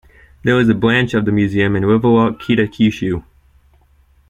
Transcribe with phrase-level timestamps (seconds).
[0.41, 3.21] There is a branch of the museum in Riverwalk Kitakyushu.